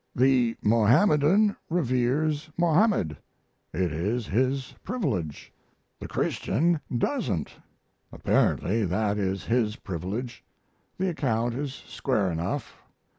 The 0.15 0.55
Mohammedan 0.63 1.57
reveres 1.69 2.49
Mohammed 2.57 3.17
it 3.71 3.91
is 3.93 4.25
his 4.25 4.73
privilege; 4.83 5.53
the 5.99 6.07
Christian 6.07 6.81
doesn't 6.97 7.53
apparently 8.11 8.83
that 8.83 9.19
is 9.19 9.45
his 9.45 9.75
privilege; 9.75 10.43
the 10.97 11.09
account 11.09 11.53
is 11.53 11.75
square 11.75 12.31
enough. 12.31 12.79